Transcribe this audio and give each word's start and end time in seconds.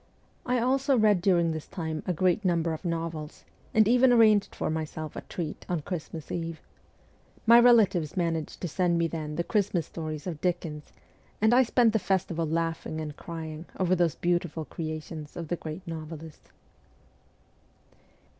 I 0.47 0.57
also 0.57 0.97
read 0.97 1.21
during 1.21 1.51
this 1.51 1.67
time 1.67 2.01
a 2.07 2.11
great 2.11 2.43
number 2.43 2.73
of 2.73 2.83
novels, 2.83 3.43
and 3.71 3.87
even 3.87 4.11
arranged 4.11 4.55
for 4.55 4.71
myself 4.71 5.15
a 5.15 5.21
treat 5.21 5.63
on 5.69 5.83
Christmas 5.83 6.31
Eve. 6.31 6.59
My 7.45 7.59
relatives 7.59 8.17
managed 8.17 8.61
to 8.61 8.67
send 8.67 8.97
me 8.97 9.05
then 9.07 9.35
the 9.35 9.43
Christmas 9.43 9.87
THE 9.87 10.01
FORTRESS 10.01 10.25
151 10.25 10.41
stories 10.41 10.87
of 10.87 10.89
Dickens, 10.89 11.01
and 11.39 11.53
I 11.53 11.61
spent 11.61 11.93
the 11.93 11.99
festival 11.99 12.47
laughing 12.47 12.99
and 12.99 13.15
crying 13.15 13.65
over 13.79 13.95
those 13.95 14.15
beautiful 14.15 14.65
creations 14.65 15.37
of 15.37 15.49
the 15.49 15.55
great 15.55 15.85
novelist. 15.87 16.49